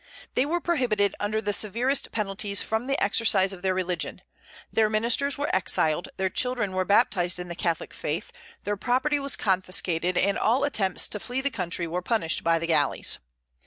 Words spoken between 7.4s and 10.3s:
the Catholic faith, their property was confiscated,